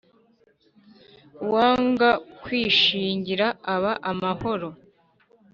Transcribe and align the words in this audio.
uwanga 1.43 2.09
kwishingira 2.41 3.47
aba 3.73 3.91
amahoro 4.11 4.69